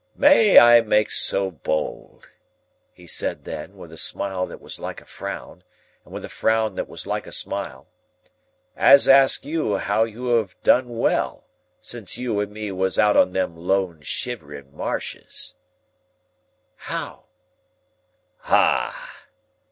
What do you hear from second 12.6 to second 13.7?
was out on them